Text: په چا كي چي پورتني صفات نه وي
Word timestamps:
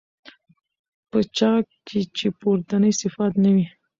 په 1.09 1.19
چا 1.37 1.51
كي 1.87 1.99
چي 2.17 2.27
پورتني 2.39 2.91
صفات 3.01 3.33
نه 3.43 3.49
وي 3.55 3.65